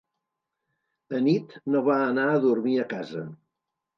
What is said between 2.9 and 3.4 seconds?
casa.